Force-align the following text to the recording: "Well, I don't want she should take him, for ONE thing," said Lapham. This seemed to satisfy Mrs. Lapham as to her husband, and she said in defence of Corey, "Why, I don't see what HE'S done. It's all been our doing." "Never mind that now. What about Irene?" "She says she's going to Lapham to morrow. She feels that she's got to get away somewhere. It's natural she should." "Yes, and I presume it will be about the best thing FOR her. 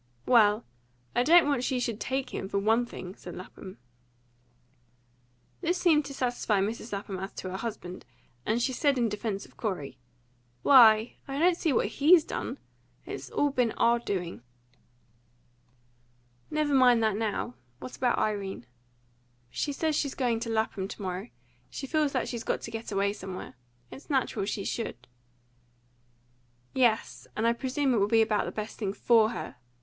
"Well, 0.25 0.65
I 1.15 1.21
don't 1.21 1.45
want 1.47 1.63
she 1.63 1.79
should 1.79 1.99
take 1.99 2.31
him, 2.31 2.49
for 2.49 2.57
ONE 2.57 2.87
thing," 2.87 3.13
said 3.15 3.35
Lapham. 3.35 3.77
This 5.61 5.77
seemed 5.77 6.05
to 6.05 6.13
satisfy 6.15 6.59
Mrs. 6.59 6.91
Lapham 6.91 7.19
as 7.19 7.31
to 7.33 7.51
her 7.51 7.57
husband, 7.57 8.03
and 8.43 8.59
she 8.59 8.73
said 8.73 8.97
in 8.97 9.09
defence 9.09 9.45
of 9.45 9.57
Corey, 9.57 9.99
"Why, 10.63 11.17
I 11.27 11.37
don't 11.37 11.55
see 11.55 11.71
what 11.71 11.85
HE'S 11.85 12.23
done. 12.23 12.57
It's 13.05 13.29
all 13.29 13.51
been 13.51 13.73
our 13.73 13.99
doing." 13.99 14.41
"Never 16.49 16.73
mind 16.73 17.03
that 17.03 17.15
now. 17.15 17.53
What 17.77 17.95
about 17.95 18.17
Irene?" 18.17 18.65
"She 19.51 19.71
says 19.71 19.95
she's 19.95 20.15
going 20.15 20.39
to 20.39 20.49
Lapham 20.49 20.87
to 20.87 20.99
morrow. 21.03 21.29
She 21.69 21.85
feels 21.85 22.11
that 22.13 22.27
she's 22.27 22.43
got 22.43 22.61
to 22.61 22.71
get 22.71 22.91
away 22.91 23.13
somewhere. 23.13 23.53
It's 23.91 24.09
natural 24.09 24.45
she 24.45 24.65
should." 24.65 25.07
"Yes, 26.73 27.27
and 27.35 27.45
I 27.45 27.53
presume 27.53 27.93
it 27.93 27.97
will 27.97 28.07
be 28.07 28.23
about 28.23 28.45
the 28.45 28.51
best 28.51 28.79
thing 28.79 28.93
FOR 28.93 29.29
her. 29.29 29.57